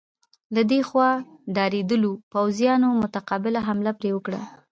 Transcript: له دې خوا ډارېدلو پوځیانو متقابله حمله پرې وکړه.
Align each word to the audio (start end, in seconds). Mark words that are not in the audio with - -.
له 0.55 0.61
دې 0.71 0.79
خوا 0.89 1.09
ډارېدلو 1.55 2.11
پوځیانو 2.33 2.87
متقابله 3.01 3.59
حمله 3.67 3.91
پرې 3.99 4.09
وکړه. 4.13 4.41